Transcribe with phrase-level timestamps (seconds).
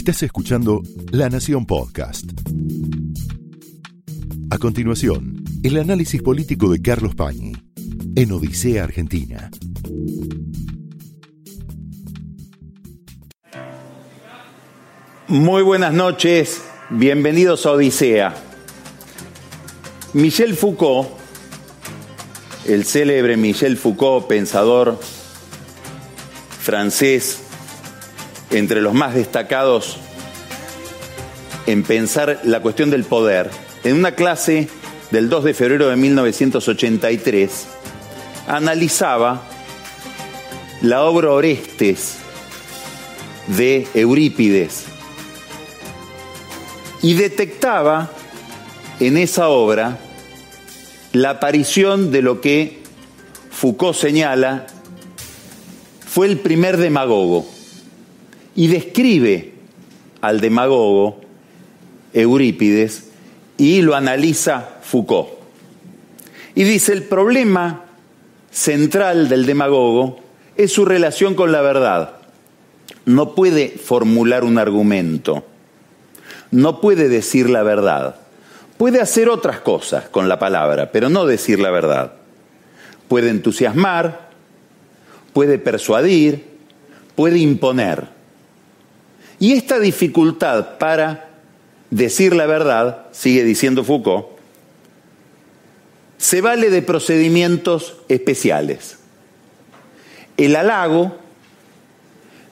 [0.00, 0.80] Estás escuchando
[1.12, 2.24] La Nación Podcast.
[4.50, 7.52] A continuación, el análisis político de Carlos Pañi
[8.16, 9.50] en Odisea Argentina.
[15.28, 18.34] Muy buenas noches, bienvenidos a Odisea.
[20.14, 21.10] Michel Foucault,
[22.66, 24.98] el célebre Michel Foucault, pensador
[26.58, 27.49] francés,
[28.50, 29.98] entre los más destacados
[31.66, 33.50] en pensar la cuestión del poder,
[33.84, 34.68] en una clase
[35.10, 37.66] del 2 de febrero de 1983,
[38.48, 39.42] analizaba
[40.82, 42.16] la obra Orestes
[43.56, 44.84] de Eurípides
[47.02, 48.10] y detectaba
[48.98, 49.98] en esa obra
[51.12, 52.82] la aparición de lo que
[53.50, 54.66] Foucault señala
[56.06, 57.46] fue el primer demagogo
[58.54, 59.52] y describe
[60.20, 61.20] al demagogo
[62.12, 63.10] Eurípides
[63.56, 65.28] y lo analiza Foucault.
[66.54, 67.84] Y dice, el problema
[68.50, 70.18] central del demagogo
[70.56, 72.16] es su relación con la verdad.
[73.04, 75.44] No puede formular un argumento,
[76.50, 78.16] no puede decir la verdad.
[78.76, 82.14] Puede hacer otras cosas con la palabra, pero no decir la verdad.
[83.08, 84.30] Puede entusiasmar,
[85.32, 86.46] puede persuadir,
[87.14, 88.08] puede imponer.
[89.40, 91.30] Y esta dificultad para
[91.90, 94.26] decir la verdad, sigue diciendo Foucault,
[96.18, 98.98] se vale de procedimientos especiales.
[100.36, 101.16] El halago,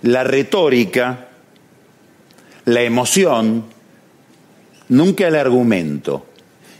[0.00, 1.28] la retórica,
[2.64, 3.64] la emoción,
[4.89, 6.25] nunca el argumento.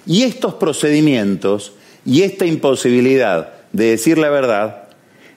[0.06, 1.75] Y estos procedimientos
[2.06, 4.89] y esta imposibilidad de decir la verdad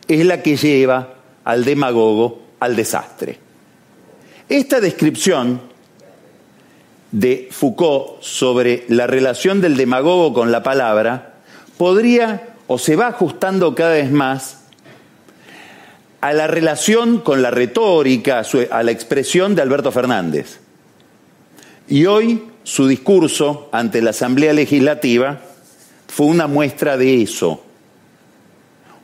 [0.08, 3.51] es la que lleva al demagogo al desastre.
[4.52, 5.62] Esta descripción
[7.14, 11.36] de Foucault sobre la relación del demagogo con la palabra
[11.78, 14.64] podría o se va ajustando cada vez más
[16.20, 20.60] a la relación con la retórica, a la expresión de Alberto Fernández.
[21.88, 25.40] Y hoy su discurso ante la Asamblea Legislativa
[26.10, 27.64] fue una muestra de eso.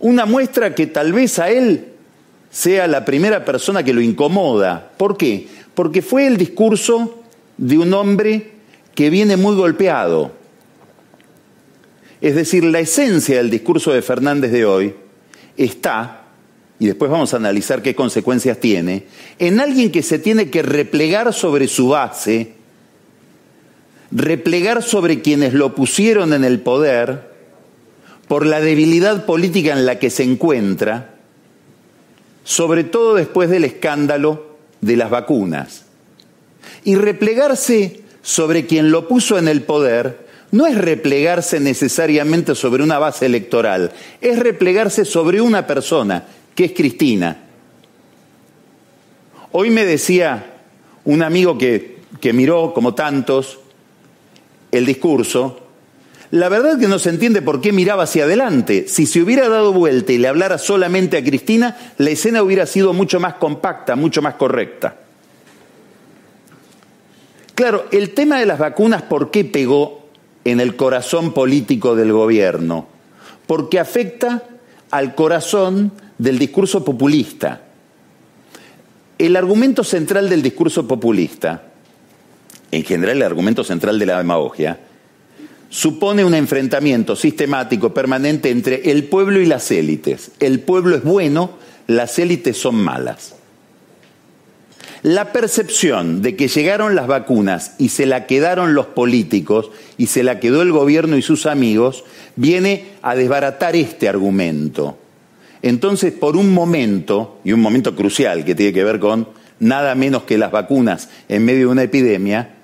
[0.02, 1.94] Una muestra que tal vez a él
[2.58, 4.92] sea la primera persona que lo incomoda.
[4.98, 5.48] ¿Por qué?
[5.76, 7.22] Porque fue el discurso
[7.56, 8.50] de un hombre
[8.96, 10.32] que viene muy golpeado.
[12.20, 14.96] Es decir, la esencia del discurso de Fernández de hoy
[15.56, 16.24] está,
[16.80, 19.04] y después vamos a analizar qué consecuencias tiene,
[19.38, 22.54] en alguien que se tiene que replegar sobre su base,
[24.10, 27.36] replegar sobre quienes lo pusieron en el poder
[28.28, 31.17] por la debilidad política en la que se encuentra,
[32.48, 35.84] sobre todo después del escándalo de las vacunas.
[36.86, 43.00] Y replegarse sobre quien lo puso en el poder no es replegarse necesariamente sobre una
[43.00, 43.92] base electoral,
[44.22, 46.24] es replegarse sobre una persona,
[46.56, 47.38] que es Cristina.
[49.52, 50.54] Hoy me decía
[51.04, 53.60] un amigo que, que miró, como tantos,
[54.72, 55.67] el discurso,
[56.32, 58.88] la verdad es que no se entiende por qué miraba hacia adelante.
[58.88, 62.94] Si se hubiera dado vuelta y le hablara solamente a Cristina, la escena hubiera sido
[62.94, 64.98] mucho más compacta, mucho más correcta.
[67.56, 70.10] Claro, el tema de las vacunas, ¿por qué pegó
[70.44, 72.88] en el corazón político del gobierno?
[73.48, 74.44] Porque afecta
[74.92, 77.62] al corazón del discurso populista.
[79.18, 81.64] El argumento central del discurso populista,
[82.70, 84.80] en general el argumento central de la demagogia,
[85.70, 90.32] supone un enfrentamiento sistemático, permanente entre el pueblo y las élites.
[90.40, 91.52] El pueblo es bueno,
[91.88, 93.36] las élites son malas.
[95.04, 100.24] La percepción de que llegaron las vacunas y se la quedaron los políticos y se
[100.24, 102.04] la quedó el gobierno y sus amigos
[102.36, 104.98] viene a desbaratar este argumento.
[105.62, 109.30] Entonces, por un momento, y un momento crucial que tiene que ver con
[109.60, 112.57] nada menos que las vacunas en medio de una epidemia,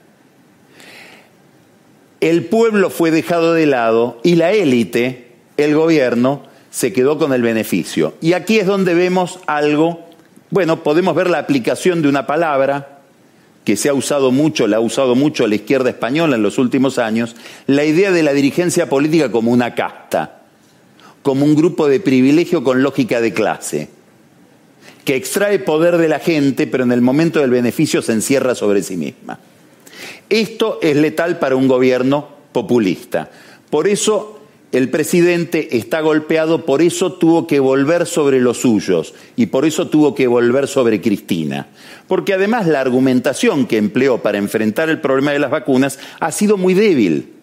[2.29, 7.41] el pueblo fue dejado de lado y la élite, el gobierno, se quedó con el
[7.41, 8.15] beneficio.
[8.21, 10.03] Y aquí es donde vemos algo
[10.53, 12.99] bueno, podemos ver la aplicación de una palabra
[13.65, 16.99] que se ha usado mucho, la ha usado mucho la izquierda española en los últimos
[16.99, 17.35] años,
[17.65, 20.43] la idea de la dirigencia política como una casta,
[21.23, 23.89] como un grupo de privilegio con lógica de clase,
[25.05, 28.83] que extrae poder de la gente, pero en el momento del beneficio se encierra sobre
[28.83, 29.39] sí misma.
[30.29, 33.29] Esto es letal para un gobierno populista.
[33.69, 34.39] Por eso
[34.73, 39.87] el presidente está golpeado, por eso tuvo que volver sobre los suyos y por eso
[39.87, 41.67] tuvo que volver sobre Cristina.
[42.07, 46.57] Porque además la argumentación que empleó para enfrentar el problema de las vacunas ha sido
[46.57, 47.33] muy débil,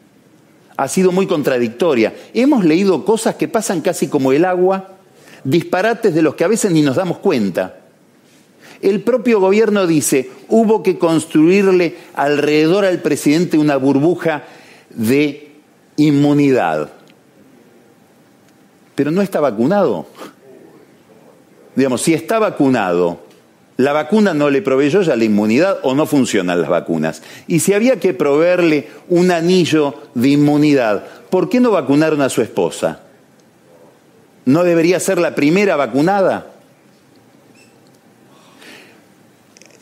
[0.77, 2.15] ha sido muy contradictoria.
[2.35, 4.97] Hemos leído cosas que pasan casi como el agua,
[5.45, 7.80] disparates de los que a veces ni nos damos cuenta.
[8.83, 14.45] El propio gobierno dice, hubo que construirle alrededor al presidente una burbuja
[14.91, 15.53] de
[15.97, 16.91] inmunidad
[19.01, 20.05] pero no está vacunado.
[21.75, 23.21] Digamos, si está vacunado,
[23.79, 27.23] la vacuna no le proveyó ya la inmunidad o no funcionan las vacunas.
[27.47, 32.43] Y si había que proveerle un anillo de inmunidad, ¿por qué no vacunaron a su
[32.43, 33.01] esposa?
[34.45, 36.50] ¿No debería ser la primera vacunada?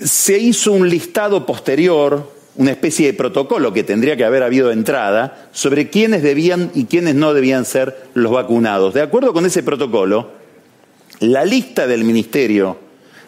[0.00, 5.48] Se hizo un listado posterior una especie de protocolo que tendría que haber habido entrada
[5.52, 8.94] sobre quiénes debían y quiénes no debían ser los vacunados.
[8.94, 10.32] De acuerdo con ese protocolo,
[11.20, 12.76] la lista del Ministerio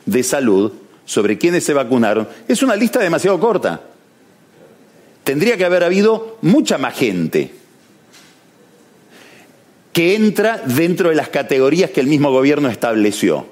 [0.05, 0.72] de Salud
[1.05, 3.82] sobre quiénes se vacunaron es una lista demasiado corta.
[5.22, 7.52] Tendría que haber habido mucha más gente
[9.93, 13.46] que entra dentro de las categorías que el mismo gobierno estableció.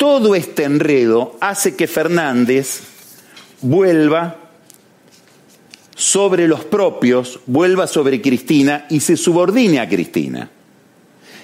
[0.00, 2.80] Todo este enredo hace que Fernández
[3.60, 4.36] vuelva
[5.94, 10.48] sobre los propios, vuelva sobre Cristina y se subordine a Cristina.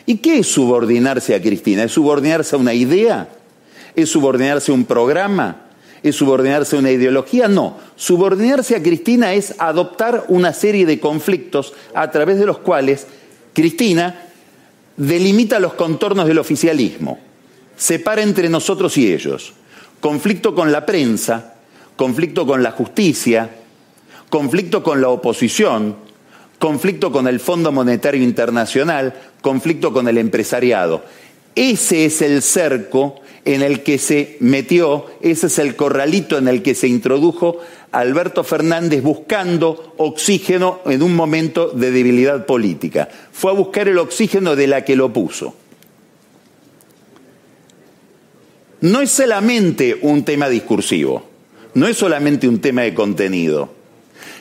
[0.06, 1.84] ¿Y qué es subordinarse a Cristina?
[1.84, 3.28] ¿Es subordinarse a una idea?
[3.94, 5.66] ¿Es subordinarse a un programa?
[6.02, 7.48] ¿Es subordinarse a una ideología?
[7.48, 7.76] No.
[7.94, 13.06] Subordinarse a Cristina es adoptar una serie de conflictos a través de los cuales
[13.52, 14.28] Cristina
[14.96, 17.18] delimita los contornos del oficialismo,
[17.76, 19.52] separa entre nosotros y ellos.
[20.00, 21.54] Conflicto con la prensa,
[21.96, 23.50] conflicto con la justicia,
[24.28, 25.96] conflicto con la oposición,
[26.58, 31.04] conflicto con el Fondo Monetario Internacional, conflicto con el empresariado.
[31.54, 36.62] Ese es el cerco en el que se metió, ese es el corralito en el
[36.62, 37.60] que se introdujo
[37.92, 43.08] Alberto Fernández buscando oxígeno en un momento de debilidad política.
[43.32, 45.54] Fue a buscar el oxígeno de la que lo puso.
[48.86, 51.36] No es solamente un tema discursivo
[51.76, 53.68] no es solamente un tema de contenido.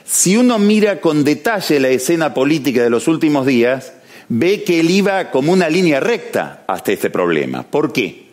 [0.05, 3.91] Si uno mira con detalle la escena política de los últimos días,
[4.29, 7.63] ve que él iba como una línea recta hasta este problema.
[7.63, 8.27] ¿Por qué?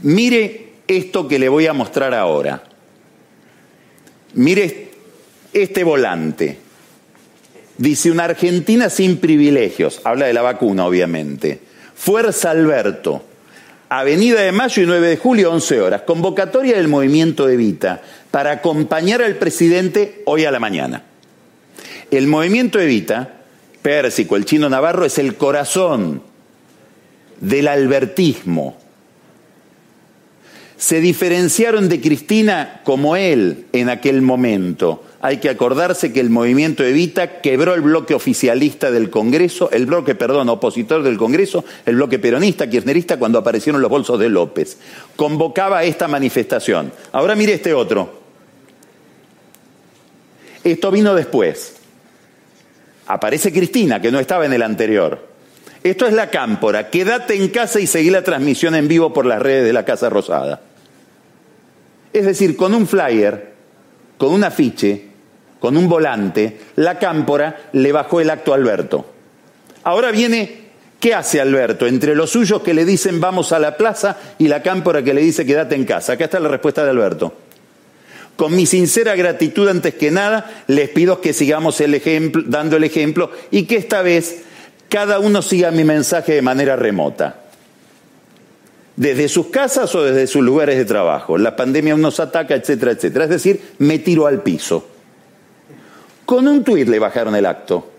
[0.00, 2.62] Mire esto que le voy a mostrar ahora.
[4.32, 4.88] Mire
[5.52, 6.56] este volante.
[7.76, 10.00] Dice una Argentina sin privilegios.
[10.04, 11.60] Habla de la vacuna, obviamente.
[11.94, 13.22] Fuerza Alberto.
[13.88, 16.02] Avenida de Mayo y 9 de julio, 11 horas.
[16.02, 21.04] Convocatoria del movimiento Evita para acompañar al presidente hoy a la mañana.
[22.10, 23.36] El movimiento Evita,
[23.80, 26.22] Pérsico, el chino Navarro, es el corazón
[27.40, 28.76] del albertismo.
[30.78, 36.84] Se diferenciaron de Cristina como él en aquel momento hay que acordarse que el movimiento
[36.84, 42.20] Evita quebró el bloque oficialista del Congreso, el bloque, perdón, opositor del Congreso, el bloque
[42.20, 44.78] peronista, kirchnerista, cuando aparecieron los bolsos de López.
[45.16, 46.92] Convocaba esta manifestación.
[47.10, 48.18] Ahora mire este otro.
[50.62, 51.74] Esto vino después.
[53.08, 55.26] Aparece Cristina, que no estaba en el anterior.
[55.82, 56.90] Esto es la cámpora.
[56.90, 60.10] Quédate en casa y seguí la transmisión en vivo por las redes de la Casa
[60.10, 60.60] Rosada.
[62.18, 63.52] Es decir, con un flyer,
[64.16, 65.04] con un afiche,
[65.60, 69.06] con un volante, la cámpora le bajó el acto a Alberto.
[69.84, 70.62] Ahora viene,
[70.98, 71.86] ¿qué hace Alberto?
[71.86, 75.20] Entre los suyos que le dicen vamos a la plaza y la cámpora que le
[75.20, 76.14] dice quédate en casa.
[76.14, 77.32] Acá está la respuesta de Alberto.
[78.34, 82.82] Con mi sincera gratitud antes que nada, les pido que sigamos el ejemplo, dando el
[82.82, 84.42] ejemplo y que esta vez
[84.88, 87.47] cada uno siga mi mensaje de manera remota.
[88.98, 91.38] Desde sus casas o desde sus lugares de trabajo.
[91.38, 93.26] La pandemia nos ataca, etcétera, etcétera.
[93.26, 94.88] Es decir, me tiro al piso.
[96.26, 97.92] Con un tuit le bajaron el acto.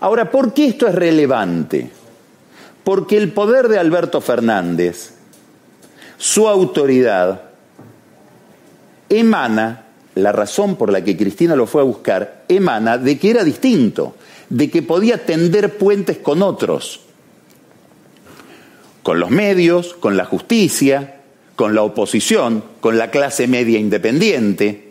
[0.00, 1.88] Ahora, ¿por qué esto es relevante?
[2.82, 5.12] Porque el poder de Alberto Fernández,
[6.18, 7.42] su autoridad,
[9.08, 9.84] emana,
[10.16, 14.16] la razón por la que Cristina lo fue a buscar, emana de que era distinto,
[14.48, 17.02] de que podía tender puentes con otros,
[19.02, 21.16] con los medios, con la justicia,
[21.56, 24.90] con la oposición, con la clase media independiente,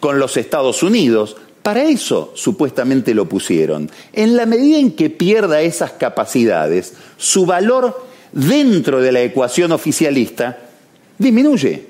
[0.00, 3.90] con los Estados Unidos, para eso supuestamente lo pusieron.
[4.12, 10.58] En la medida en que pierda esas capacidades, su valor dentro de la ecuación oficialista
[11.18, 11.86] disminuye.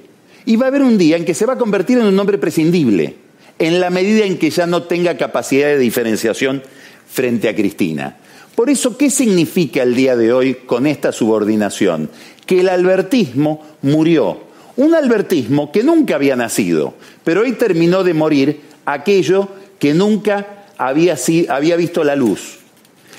[0.47, 2.39] Y va a haber un día en que se va a convertir en un hombre
[2.39, 3.17] prescindible,
[3.59, 6.63] en la medida en que ya no tenga capacidad de diferenciación
[7.09, 8.17] frente a Cristina.
[8.59, 12.11] Por eso, ¿qué significa el día de hoy con esta subordinación?
[12.45, 14.41] Que el albertismo murió.
[14.75, 19.49] Un albertismo que nunca había nacido, pero hoy terminó de morir aquello
[19.79, 21.17] que nunca había,
[21.51, 22.59] había visto la luz.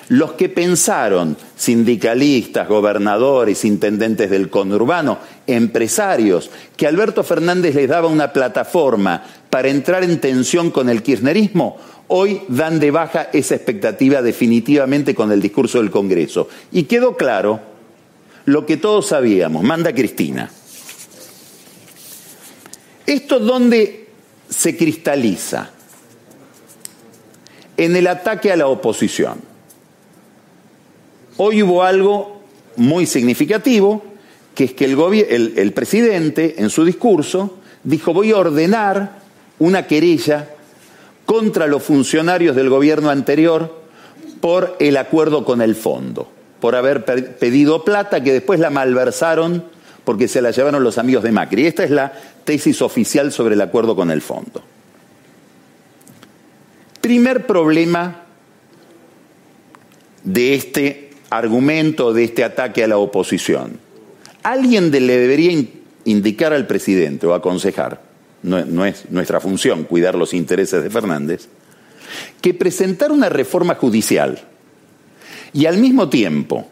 [0.09, 8.33] Los que pensaron, sindicalistas, gobernadores, intendentes del conurbano, empresarios, que Alberto Fernández les daba una
[8.33, 11.77] plataforma para entrar en tensión con el kirchnerismo,
[12.09, 16.49] hoy dan de baja esa expectativa definitivamente con el discurso del Congreso.
[16.71, 17.59] Y quedó claro
[18.45, 20.49] lo que todos sabíamos, manda Cristina.
[23.05, 24.07] ¿Esto dónde
[24.49, 25.71] se cristaliza?
[27.77, 29.39] En el ataque a la oposición.
[31.37, 32.41] Hoy hubo algo
[32.75, 34.03] muy significativo,
[34.53, 39.19] que es que el, el, presidente en su discurso dijo voy a ordenar
[39.59, 40.49] una querella
[41.29, 43.83] contra los funcionarios del gobierno anterior
[44.41, 46.27] por el acuerdo con el fondo,
[46.59, 49.63] por haber pedido plata que después la malversaron
[50.03, 51.67] porque se la llevaron los amigos de Macri.
[51.67, 52.13] Esta es la
[52.45, 54.63] tesis oficial sobre el acuerdo con el fondo.
[56.99, 58.23] Primer problema
[60.23, 63.79] de este argumento de este ataque a la oposición.
[64.41, 65.63] Alguien le debería
[66.05, 68.08] indicar al presidente o aconsejar,
[68.43, 71.47] no, es nuestra función cuidar los intereses de Fernández,
[72.41, 74.39] que presentar una reforma judicial
[75.53, 76.67] y al mismo tiempo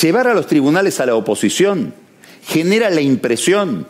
[0.00, 1.94] llevar a los tribunales a la oposición
[2.46, 3.86] genera la impresión,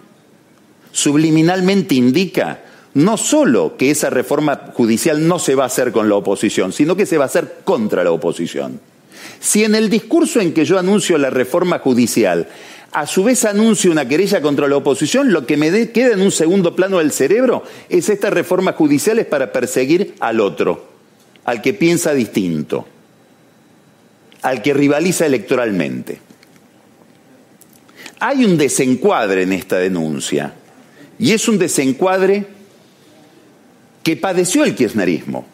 [0.92, 2.60] subliminalmente indica,
[2.94, 6.96] no solo que esa reforma judicial no se va a hacer con la oposición, sino
[6.96, 8.80] que se va a hacer contra la oposición.
[9.40, 12.48] Si en el discurso en que yo anuncio la reforma judicial,
[12.92, 16.30] a su vez anuncio una querella contra la oposición, lo que me queda en un
[16.30, 20.88] segundo plano del cerebro es estas reformas judiciales para perseguir al otro,
[21.44, 22.86] al que piensa distinto,
[24.42, 26.20] al que rivaliza electoralmente.
[28.20, 30.54] Hay un desencuadre en esta denuncia,
[31.18, 32.46] y es un desencuadre
[34.02, 35.46] que padeció el kirchnerismo.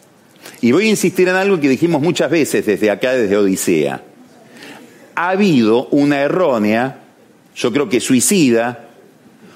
[0.60, 4.02] Y voy a insistir en algo que dijimos muchas veces desde acá, desde Odisea.
[5.14, 7.03] Ha habido una errónea,
[7.54, 8.88] yo creo que suicida,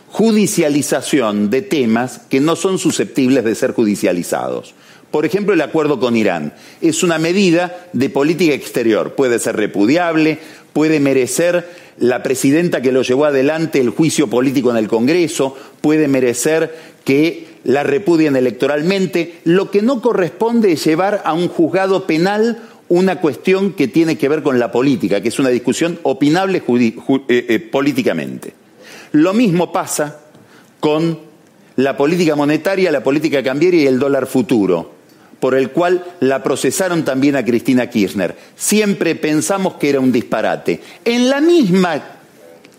[0.09, 4.75] judicialización de temas que no son susceptibles de ser judicializados.
[5.11, 9.15] Por ejemplo, el acuerdo con Irán es una medida de política exterior.
[9.15, 10.39] Puede ser repudiable,
[10.73, 11.67] puede merecer
[11.99, 16.75] la presidenta que lo llevó adelante el juicio político en el Congreso, puede merecer
[17.05, 19.41] que la repudien electoralmente.
[19.45, 24.29] Lo que no corresponde es llevar a un juzgado penal una cuestión que tiene que
[24.29, 26.95] ver con la política, que es una discusión opinable eh,
[27.29, 28.55] eh, políticamente.
[29.13, 30.21] Lo mismo pasa
[30.81, 31.19] con
[31.77, 34.93] la política monetaria, la política cambiaria y el dólar futuro,
[35.39, 38.37] por el cual la procesaron también a Cristina Kirchner.
[38.57, 40.81] Siempre pensamos que era un disparate.
[41.05, 42.03] En la misma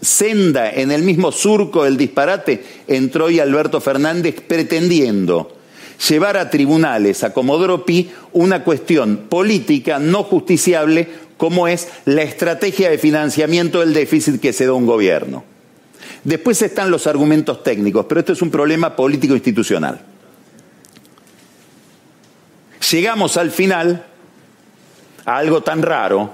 [0.01, 5.58] senda, en el mismo surco del disparate, entró hoy Alberto Fernández pretendiendo
[6.07, 12.89] llevar a tribunales a Comodoro Pi una cuestión política no justiciable como es la estrategia
[12.89, 15.43] de financiamiento del déficit que se da un gobierno.
[16.23, 20.01] Después están los argumentos técnicos, pero esto es un problema político institucional.
[22.91, 24.05] Llegamos al final
[25.25, 26.33] a algo tan raro,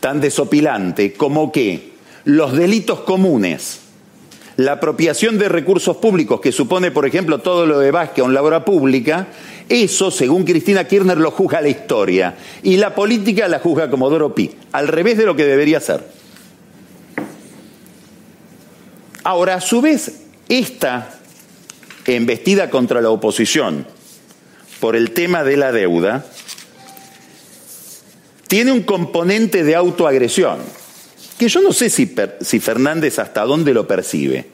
[0.00, 1.92] tan desopilante, como que
[2.24, 3.80] los delitos comunes,
[4.58, 8.42] la apropiación de recursos públicos, que supone, por ejemplo, todo lo de Vázquez en la
[8.42, 9.28] obra pública,
[9.68, 12.34] eso, según Cristina Kirchner, lo juzga la historia.
[12.64, 16.04] Y la política la juzga como Pi, al revés de lo que debería ser.
[19.22, 21.14] Ahora, a su vez, esta
[22.06, 23.86] embestida contra la oposición
[24.80, 26.26] por el tema de la deuda
[28.48, 30.58] tiene un componente de autoagresión
[31.38, 32.06] que yo no sé si,
[32.60, 34.46] Fernández hasta dónde lo percibe.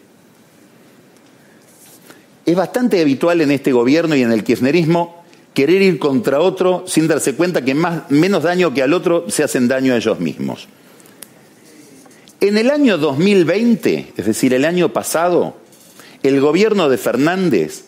[2.44, 5.24] Es bastante habitual en este gobierno y en el kirchnerismo
[5.54, 9.42] querer ir contra otro sin darse cuenta que más, menos daño que al otro se
[9.42, 10.68] hacen daño a ellos mismos.
[12.40, 15.56] En el año 2020, es decir, el año pasado,
[16.22, 17.84] el gobierno de Fernández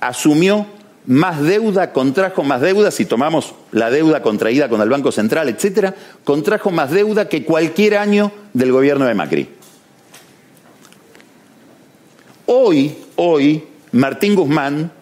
[0.00, 0.66] asumió
[1.06, 5.94] más deuda, contrajo más deuda, si tomamos la deuda contraída con el Banco Central, etcétera,
[6.24, 9.48] contrajo más deuda que cualquier año del gobierno de Macri.
[12.46, 14.92] Hoy, hoy, Martín Guzmán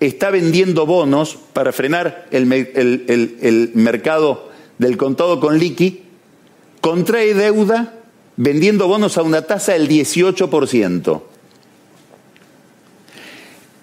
[0.00, 6.02] está vendiendo bonos para frenar el, mercado del contado con liqui,
[6.80, 7.94] contrae deuda
[8.36, 11.22] vendiendo bonos a una tasa del 18%.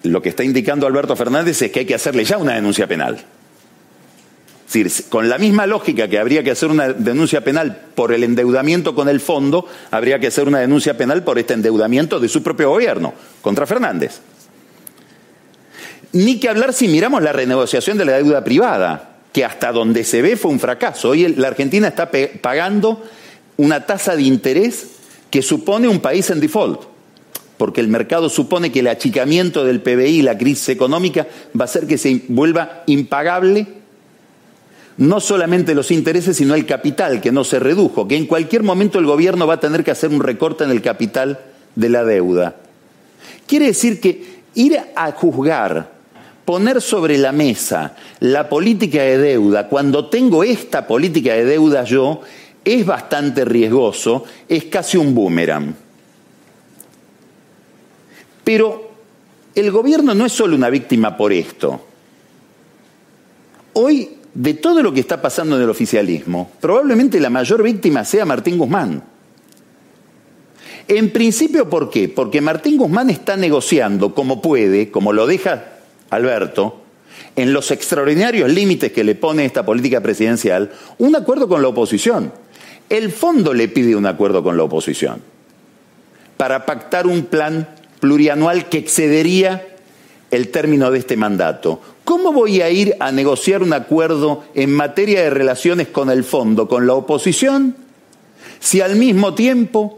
[0.03, 3.23] Lo que está indicando Alberto Fernández es que hay que hacerle ya una denuncia penal.
[4.67, 8.23] Es decir, con la misma lógica que habría que hacer una denuncia penal por el
[8.23, 12.41] endeudamiento con el fondo, habría que hacer una denuncia penal por este endeudamiento de su
[12.41, 14.19] propio gobierno contra Fernández.
[16.11, 20.21] Ni que hablar si miramos la renegociación de la deuda privada, que hasta donde se
[20.21, 21.09] ve fue un fracaso.
[21.09, 22.09] Hoy la Argentina está
[22.41, 23.03] pagando
[23.57, 24.87] una tasa de interés
[25.29, 26.92] que supone un país en default,
[27.57, 31.87] porque el mercado supone que el achicamiento del PBI, la crisis económica, va a hacer
[31.87, 33.67] que se vuelva impagable
[34.97, 38.99] no solamente los intereses, sino el capital, que no se redujo, que en cualquier momento
[38.99, 41.39] el gobierno va a tener que hacer un recorte en el capital
[41.75, 42.55] de la deuda.
[43.47, 45.91] Quiere decir que ir a juzgar,
[46.45, 52.21] poner sobre la mesa la política de deuda, cuando tengo esta política de deuda yo,
[52.63, 55.82] es bastante riesgoso, es casi un boomerang.
[58.43, 58.91] Pero
[59.55, 61.81] el gobierno no es solo una víctima por esto.
[63.73, 68.25] Hoy, de todo lo que está pasando en el oficialismo, probablemente la mayor víctima sea
[68.25, 69.03] Martín Guzmán.
[70.87, 72.09] En principio, ¿por qué?
[72.09, 75.65] Porque Martín Guzmán está negociando como puede, como lo deja
[76.09, 76.81] Alberto,
[77.35, 82.31] en los extraordinarios límites que le pone esta política presidencial, un acuerdo con la oposición.
[82.89, 85.21] El fondo le pide un acuerdo con la oposición
[86.37, 87.67] para pactar un plan
[88.03, 89.65] plurianual que excedería
[90.29, 91.79] el término de este mandato.
[92.03, 96.67] ¿Cómo voy a ir a negociar un acuerdo en materia de relaciones con el fondo,
[96.67, 97.77] con la oposición,
[98.59, 99.95] si al mismo tiempo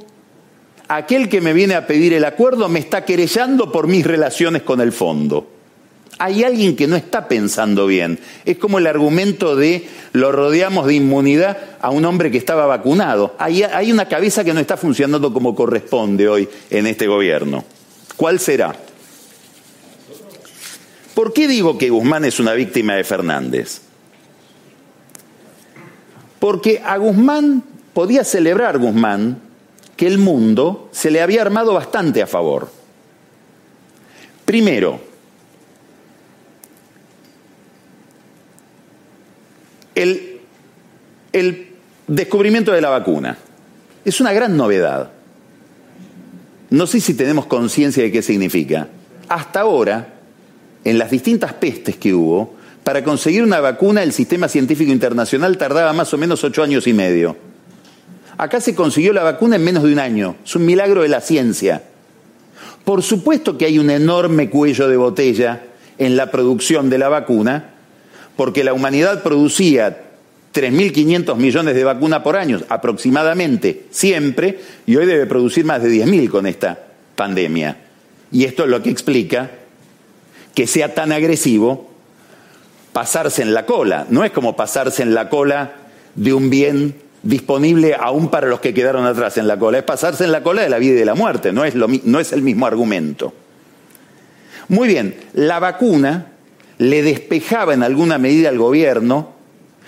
[0.87, 4.81] aquel que me viene a pedir el acuerdo me está querellando por mis relaciones con
[4.81, 5.47] el fondo?
[6.17, 8.19] hay alguien que no está pensando bien.
[8.45, 13.35] Es como el argumento de lo rodeamos de inmunidad a un hombre que estaba vacunado.
[13.37, 17.65] Hay, hay, una cabeza que no está funcionando como corresponde hoy en este gobierno.
[18.17, 18.75] ¿Cuál será?
[21.13, 23.81] ¿Por qué digo que Guzmán es una víctima de Fernández?
[26.39, 29.41] Porque a Guzmán podía celebrar Guzmán
[29.95, 32.69] que el mundo se le había armado bastante a favor.
[34.43, 34.99] Primero,
[39.95, 40.41] el,
[41.31, 41.75] el
[42.07, 43.37] descubrimiento de la vacuna.
[44.03, 45.14] Es una gran novedad.
[46.69, 48.87] No sé si tenemos conciencia de qué significa.
[49.29, 50.15] Hasta ahora,
[50.83, 55.93] en las distintas pestes que hubo, para conseguir una vacuna el sistema científico internacional tardaba
[55.93, 57.35] más o menos ocho años y medio.
[58.37, 60.35] Acá se consiguió la vacuna en menos de un año.
[60.45, 61.83] Es un milagro de la ciencia.
[62.83, 65.63] Por supuesto que hay un enorme cuello de botella
[65.97, 67.71] en la producción de la vacuna,
[68.35, 70.04] porque la humanidad producía
[70.55, 76.29] 3.500 millones de vacunas por año, aproximadamente, siempre, y hoy debe producir más de 10.000
[76.29, 76.79] con esta
[77.15, 77.77] pandemia.
[78.31, 79.51] Y esto es lo que explica
[80.53, 81.91] que sea tan agresivo
[82.93, 84.07] pasarse en la cola.
[84.09, 85.73] No es como pasarse en la cola
[86.15, 90.23] de un bien disponible aún para los que quedaron atrás en la cola, es pasarse
[90.23, 92.31] en la cola de la vida y de la muerte, no es, lo, no es
[92.31, 93.33] el mismo argumento.
[94.69, 96.27] Muy bien, la vacuna
[96.77, 99.34] le despejaba en alguna medida al gobierno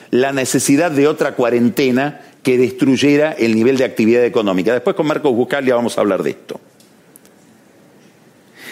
[0.09, 4.73] la necesidad de otra cuarentena que destruyera el nivel de actividad económica.
[4.73, 6.59] Después con Marcos Buscalia vamos a hablar de esto.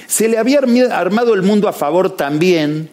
[0.07, 0.59] Se le había
[0.91, 2.89] armado el mundo a favor también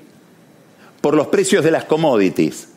[1.00, 2.68] por los precios de las commodities,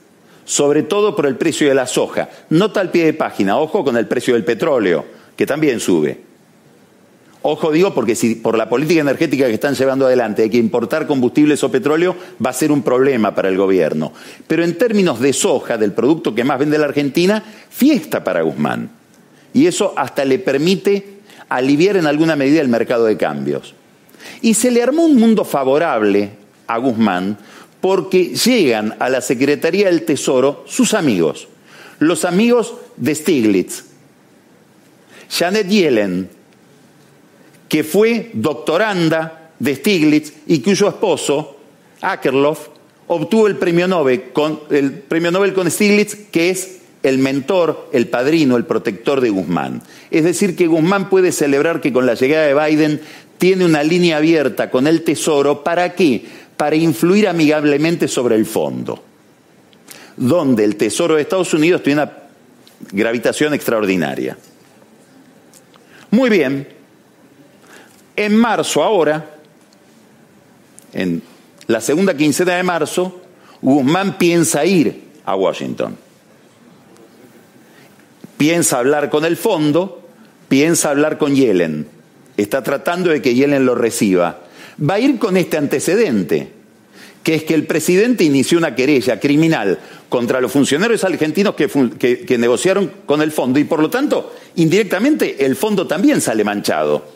[0.43, 2.29] sobre todo por el precio de la soja.
[2.49, 6.34] Nota al pie de página, ojo con el precio del petróleo, que también sube.
[7.47, 11.05] Ojo digo porque si por la política energética que están llevando adelante hay que importar
[11.05, 14.13] combustibles o petróleo, va a ser un problema para el gobierno.
[14.47, 18.89] Pero en términos de soja, del producto que más vende la Argentina, fiesta para Guzmán.
[19.53, 23.75] Y eso hasta le permite aliviar en alguna medida el mercado de cambios.
[24.41, 26.31] Y se le armó un mundo favorable
[26.65, 27.37] a Guzmán
[27.79, 31.47] porque llegan a la Secretaría del Tesoro sus amigos,
[31.99, 33.83] los amigos de Stiglitz,
[35.29, 36.34] Janet Yellen,
[37.75, 41.57] que fue doctoranda de Stiglitz y cuyo esposo,
[41.99, 42.69] Akerlof,
[43.07, 48.07] obtuvo el premio Nobel con, el premio Nobel con Stiglitz, que es el mentor, el
[48.07, 49.81] padrino, el protector de Guzmán.
[50.09, 53.01] Es decir, que Guzmán puede celebrar que con la llegada de Biden
[53.39, 55.61] tiene una línea abierta con el Tesoro.
[55.61, 56.23] ¿Para qué?
[56.55, 59.03] Para influir amigablemente sobre el fondo,
[60.15, 62.13] donde el Tesoro de Estados Unidos tiene una
[62.93, 64.37] gravitación extraordinaria.
[66.11, 66.74] Muy bien,
[68.15, 69.35] en marzo, ahora,
[70.93, 71.21] en
[71.67, 73.21] la segunda quincena de marzo,
[73.61, 75.97] Guzmán piensa ir a Washington.
[78.37, 80.07] Piensa hablar con el fondo,
[80.47, 81.87] piensa hablar con Yellen.
[82.37, 84.41] Está tratando de que Yellen lo reciba.
[84.77, 86.49] va a ir con este antecedente,
[87.23, 91.67] que es que el presidente inició una querella criminal contra los funcionarios argentinos que,
[92.25, 97.14] que negociaron con el fondo y por lo tanto, indirectamente, el fondo también sale manchado.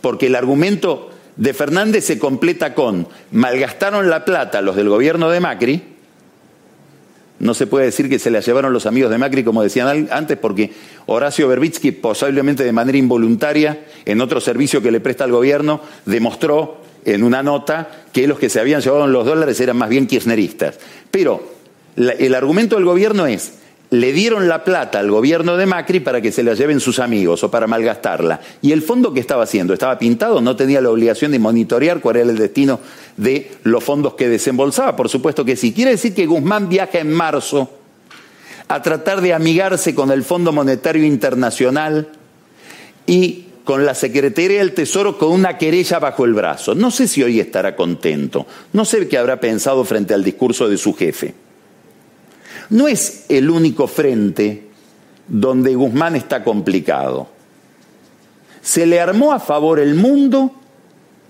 [0.00, 5.40] Porque el argumento de Fernández se completa con malgastaron la plata los del gobierno de
[5.40, 5.82] Macri,
[7.40, 10.36] no se puede decir que se la llevaron los amigos de Macri, como decían antes,
[10.36, 10.72] porque
[11.06, 16.78] Horacio Berbitsky, posiblemente de manera involuntaria, en otro servicio que le presta al gobierno, demostró
[17.04, 20.78] en una nota que los que se habían llevado los dólares eran más bien kirchneristas.
[21.12, 21.52] Pero
[21.96, 23.57] el argumento del gobierno es,
[23.90, 27.42] le dieron la plata al gobierno de Macri para que se la lleven sus amigos
[27.42, 28.40] o para malgastarla.
[28.60, 29.72] ¿Y el fondo que estaba haciendo?
[29.72, 30.40] ¿Estaba pintado?
[30.40, 32.80] ¿No tenía la obligación de monitorear cuál era el destino
[33.16, 34.94] de los fondos que desembolsaba?
[34.94, 35.72] Por supuesto que sí.
[35.72, 37.70] Quiere decir que Guzmán viaja en marzo
[38.68, 42.08] a tratar de amigarse con el Fondo Monetario Internacional
[43.06, 46.74] y con la Secretaría del Tesoro con una querella bajo el brazo.
[46.74, 48.46] No sé si hoy estará contento.
[48.74, 51.47] No sé qué habrá pensado frente al discurso de su jefe.
[52.70, 54.68] No es el único frente
[55.26, 57.28] donde Guzmán está complicado.
[58.62, 60.52] Se le armó a favor el mundo,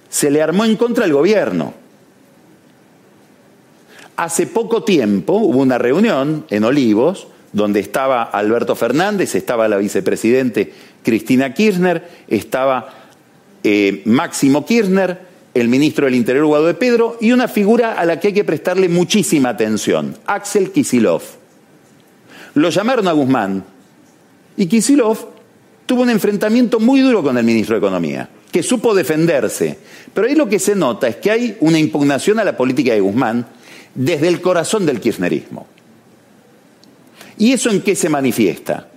[0.08, 1.74] se le armó en contra el gobierno.
[4.16, 10.72] Hace poco tiempo hubo una reunión en Olivos donde estaba Alberto Fernández, estaba la vicepresidente
[11.02, 12.92] Cristina Kirchner, estaba
[13.62, 15.27] eh, Máximo Kirchner,
[15.60, 18.44] el ministro del Interior Guado de Pedro y una figura a la que hay que
[18.44, 21.22] prestarle muchísima atención, Axel Kisilov.
[22.54, 23.64] Lo llamaron a Guzmán
[24.56, 25.18] y Kisilov
[25.86, 29.78] tuvo un enfrentamiento muy duro con el ministro de Economía, que supo defenderse.
[30.12, 33.00] Pero ahí lo que se nota es que hay una impugnación a la política de
[33.00, 33.46] Guzmán
[33.94, 35.66] desde el corazón del kirchnerismo.
[37.38, 38.88] ¿Y eso en qué se manifiesta?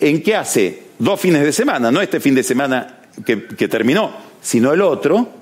[0.00, 4.12] En que hace dos fines de semana, no este fin de semana que, que terminó,
[4.42, 5.37] sino el otro,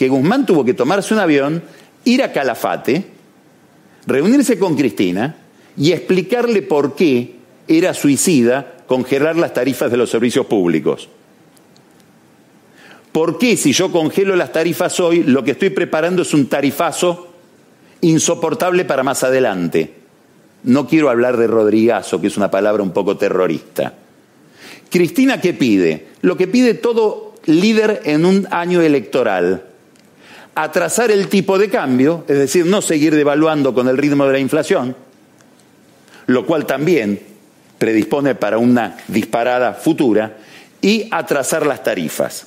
[0.00, 1.62] que Guzmán tuvo que tomarse un avión,
[2.06, 3.04] ir a Calafate,
[4.06, 5.36] reunirse con Cristina
[5.76, 7.34] y explicarle por qué
[7.68, 11.10] era suicida congelar las tarifas de los servicios públicos.
[13.12, 17.34] ¿Por qué si yo congelo las tarifas hoy, lo que estoy preparando es un tarifazo
[18.00, 19.96] insoportable para más adelante?
[20.62, 23.92] No quiero hablar de Rodrigazo, que es una palabra un poco terrorista.
[24.88, 26.06] Cristina, ¿qué pide?
[26.22, 29.66] Lo que pide todo líder en un año electoral
[30.54, 34.38] atrasar el tipo de cambio, es decir, no seguir devaluando con el ritmo de la
[34.38, 34.96] inflación,
[36.26, 37.20] lo cual también
[37.78, 40.36] predispone para una disparada futura,
[40.82, 42.46] y atrasar las tarifas.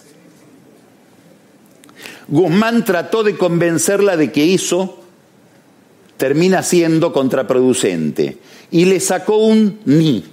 [2.27, 5.03] Guzmán trató de convencerla de que eso
[6.17, 8.37] termina siendo contraproducente
[8.71, 10.23] y le sacó un ni.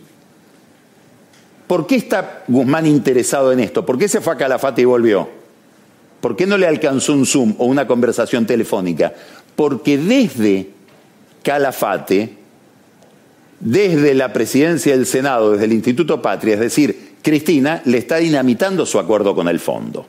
[1.67, 3.85] ¿Por qué está Guzmán interesado en esto?
[3.85, 5.40] ¿Por qué se fue a Calafate y volvió?
[6.21, 9.13] ¿Por qué no le alcanzó un Zoom o una conversación telefónica?
[9.57, 10.71] Porque desde
[11.43, 12.37] Calafate,
[13.59, 18.85] desde la presidencia del Senado, desde el Instituto Patria, es decir, Cristina le está dinamitando
[18.87, 20.07] su acuerdo con el fondo.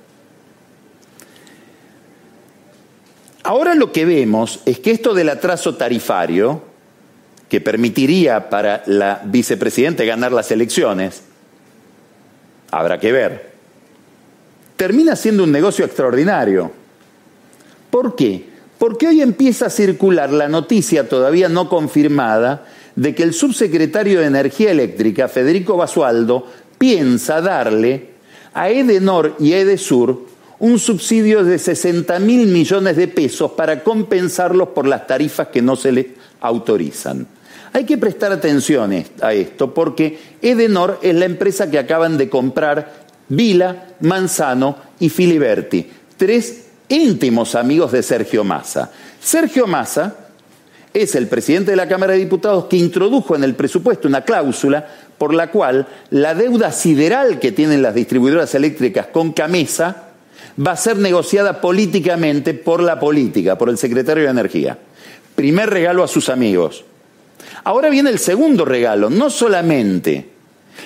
[3.43, 6.61] Ahora lo que vemos es que esto del atraso tarifario,
[7.49, 11.23] que permitiría para la vicepresidente ganar las elecciones,
[12.69, 13.50] habrá que ver,
[14.81, 16.71] termina siendo un negocio extraordinario.
[17.91, 18.49] ¿Por qué?
[18.79, 22.65] Porque hoy empieza a circular la noticia todavía no confirmada
[22.95, 26.47] de que el subsecretario de Energía Eléctrica, Federico Basualdo,
[26.79, 28.09] piensa darle
[28.55, 30.25] a Edenor y Edesur
[30.57, 35.75] un subsidio de 60 mil millones de pesos para compensarlos por las tarifas que no
[35.75, 36.07] se les
[36.39, 37.27] autorizan.
[37.73, 38.91] Hay que prestar atención
[39.21, 43.00] a esto porque Edenor es la empresa que acaban de comprar
[43.31, 48.91] Vila, Manzano y Filiberti, tres íntimos amigos de Sergio Massa.
[49.21, 50.17] Sergio Massa
[50.93, 54.85] es el presidente de la Cámara de Diputados que introdujo en el presupuesto una cláusula
[55.17, 60.09] por la cual la deuda sideral que tienen las distribuidoras eléctricas con Camesa
[60.59, 64.77] va a ser negociada políticamente por la política, por el secretario de Energía.
[65.35, 66.83] Primer regalo a sus amigos.
[67.63, 70.30] Ahora viene el segundo regalo, no solamente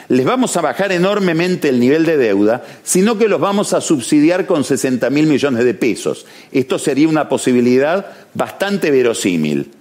[0.10, 4.46] les vamos a bajar enormemente el nivel de deuda, sino que los vamos a subsidiar
[4.46, 6.26] con 60 mil millones de pesos.
[6.52, 9.72] Esto sería una posibilidad bastante verosímil.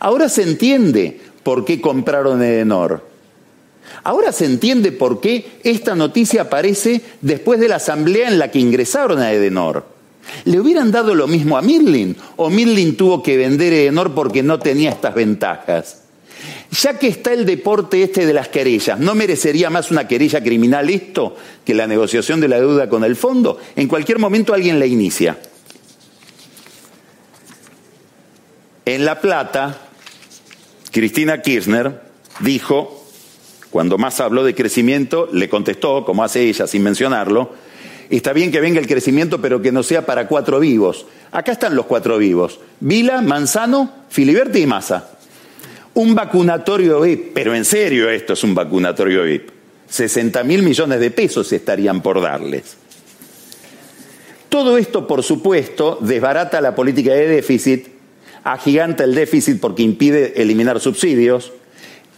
[0.00, 3.06] Ahora se entiende por qué compraron Edenor.
[4.02, 8.58] Ahora se entiende por qué esta noticia aparece después de la asamblea en la que
[8.58, 9.86] ingresaron a Edenor.
[10.46, 14.58] ¿Le hubieran dado lo mismo a Mirlin o Mirlin tuvo que vender Edenor porque no
[14.58, 16.03] tenía estas ventajas?
[16.70, 20.90] Ya que está el deporte este de las querellas, ¿no merecería más una querella criminal
[20.90, 23.58] esto que la negociación de la deuda con el fondo?
[23.76, 25.38] En cualquier momento alguien la inicia.
[28.86, 29.78] En La Plata,
[30.90, 32.02] Cristina Kirchner
[32.40, 33.06] dijo,
[33.70, 37.52] cuando más habló de crecimiento, le contestó, como hace ella, sin mencionarlo,
[38.10, 41.06] está bien que venga el crecimiento, pero que no sea para cuatro vivos.
[41.32, 42.60] Acá están los cuatro vivos.
[42.80, 45.13] Vila, Manzano, Filiberti y Massa.
[45.94, 49.50] Un vacunatorio VIP, pero en serio esto es un vacunatorio VIP.
[49.88, 52.76] 60 mil millones de pesos estarían por darles.
[54.48, 57.88] Todo esto, por supuesto, desbarata la política de déficit,
[58.42, 61.52] agiganta el déficit porque impide eliminar subsidios.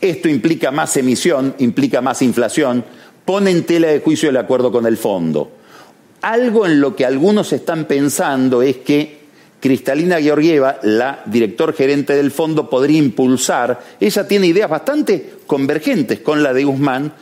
[0.00, 2.84] Esto implica más emisión, implica más inflación,
[3.26, 5.50] pone en tela de juicio el acuerdo con el fondo.
[6.22, 9.25] Algo en lo que algunos están pensando es que
[9.60, 16.42] Cristalina Georgieva, la director gerente del fondo, podría impulsar, ella tiene ideas bastante convergentes con
[16.42, 17.12] la de Guzmán,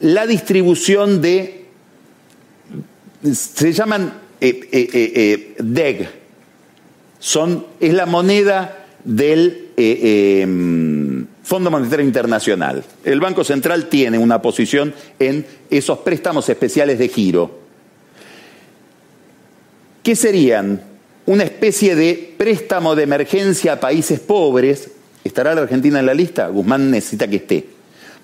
[0.00, 1.66] la distribución de,
[3.32, 6.08] se llaman eh, eh, eh, DEG,
[7.18, 12.84] son, es la moneda del em, Fondo Monetario Internacional.
[13.04, 17.58] El Banco Central tiene una posición en esos préstamos especiales de giro.
[20.02, 20.82] ¿Qué serían?
[21.28, 24.92] Una especie de préstamo de emergencia a países pobres.
[25.24, 26.48] ¿Estará la Argentina en la lista?
[26.48, 27.66] Guzmán necesita que esté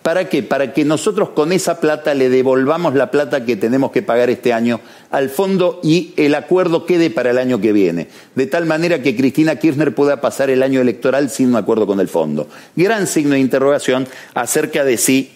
[0.00, 0.42] ¿Para qué?
[0.42, 4.54] Para que nosotros con esa plata le devolvamos la plata que tenemos que pagar este
[4.54, 8.08] año al fondo y el acuerdo quede para el año que viene.
[8.36, 12.00] De tal manera que Cristina Kirchner pueda pasar el año electoral sin un acuerdo con
[12.00, 12.48] el fondo.
[12.74, 15.30] Gran signo de interrogación acerca de si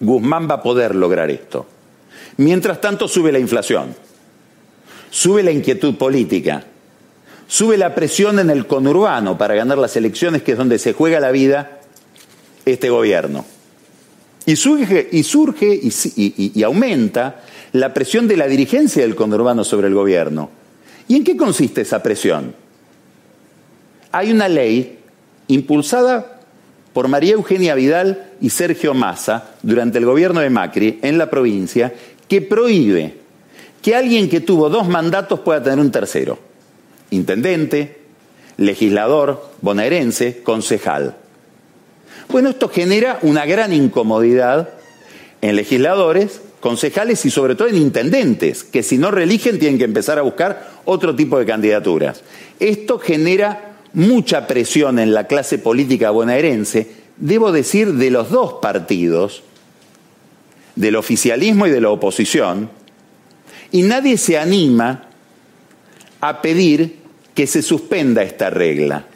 [0.00, 1.66] Guzmán va a poder lograr esto.
[2.38, 3.94] Mientras tanto sube la inflación,
[5.14, 6.64] sube la inquietud política,
[7.46, 11.20] sube la presión en el conurbano para ganar las elecciones, que es donde se juega
[11.20, 11.78] la vida
[12.64, 13.44] este gobierno.
[14.44, 19.94] Y surge, y, surge y, aumenta la presión de la dirigencia del conurbano sobre el
[19.94, 20.50] gobierno.
[21.06, 22.52] ¿Y en qué consiste esa presión?
[24.10, 24.98] Hay una ley
[25.46, 26.40] impulsada
[26.92, 31.94] por María Eugenia Vidal y Sergio Massa durante el gobierno de Macri en la provincia
[32.26, 33.23] que prohíbe
[33.84, 36.38] que alguien que tuvo dos mandatos pueda tener un tercero.
[37.10, 37.98] Intendente,
[38.56, 41.16] legislador, bonaerense, concejal.
[42.30, 44.70] Bueno, esto genera una gran incomodidad
[45.42, 50.18] en legisladores, concejales y sobre todo en intendentes, que si no reeligen tienen que empezar
[50.18, 52.22] a buscar otro tipo de candidaturas.
[52.60, 59.42] Esto genera mucha presión en la clase política bonaerense, debo decir, de los dos partidos,
[60.74, 62.70] del oficialismo y de la oposición,
[63.72, 65.08] y nadie se anima
[66.20, 66.98] a pedir
[67.34, 69.06] que se suspenda esta regla.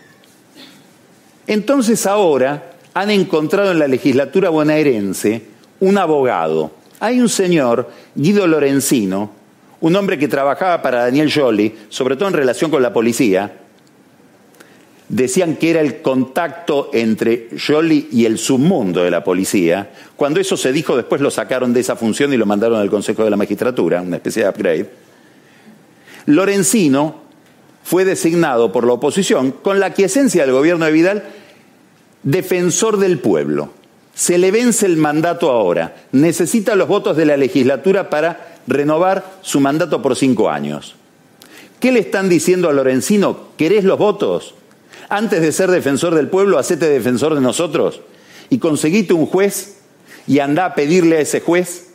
[1.47, 5.43] Entonces ahora han encontrado en la legislatura bonaerense
[5.81, 6.73] un abogado.
[7.01, 9.31] Hay un señor, Guido Lorenzino,
[9.81, 13.53] un hombre que trabajaba para Daniel Jolie, sobre todo en relación con la policía.
[15.09, 19.91] Decían que era el contacto entre Jolie y el submundo de la policía.
[20.17, 23.25] Cuando eso se dijo, después lo sacaron de esa función y lo mandaron al Consejo
[23.25, 24.91] de la Magistratura, una especie de upgrade.
[26.27, 27.23] Lorenzino
[27.83, 31.25] fue designado por la oposición con la quiesencia del gobierno de Vidal
[32.23, 33.71] defensor del pueblo.
[34.15, 35.97] Se le vence el mandato ahora.
[36.13, 40.97] Necesita los votos de la legislatura para renovar su mandato por cinco años.
[41.81, 43.49] ¿Qué le están diciendo a Lorenzino?
[43.57, 44.55] ¿Querés los votos?
[45.09, 48.01] Antes de ser defensor del pueblo, hacete defensor de nosotros
[48.51, 49.79] y conseguite un juez
[50.27, 51.89] y anda a pedirle a ese juez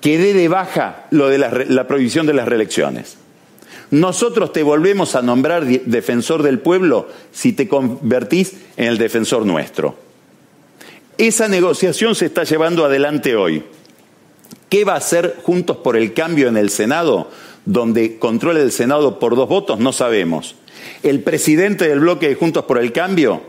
[0.00, 3.16] que dé de baja lo de la, la prohibición de las reelecciones.
[3.90, 9.96] Nosotros te volvemos a nombrar defensor del pueblo si te convertís en el defensor nuestro.
[11.18, 13.64] Esa negociación se está llevando adelante hoy.
[14.68, 17.28] ¿Qué va a hacer Juntos por el Cambio en el Senado?
[17.66, 20.54] Donde controla el Senado por dos votos, no sabemos.
[21.02, 23.42] El presidente del bloque de Juntos por el Cambio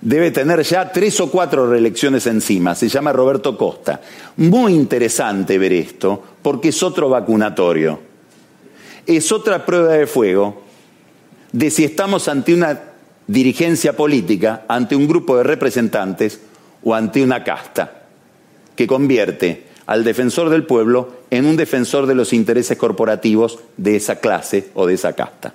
[0.00, 2.74] debe tener ya tres o cuatro reelecciones encima.
[2.74, 4.00] Se llama Roberto Costa.
[4.36, 8.14] Muy interesante ver esto, porque es otro vacunatorio
[9.06, 10.62] es otra prueba de fuego
[11.52, 12.80] de si estamos ante una
[13.26, 16.40] dirigencia política, ante un grupo de representantes
[16.82, 18.02] o ante una casta
[18.76, 24.16] que convierte al defensor del pueblo en un defensor de los intereses corporativos de esa
[24.16, 25.54] clase o de esa casta.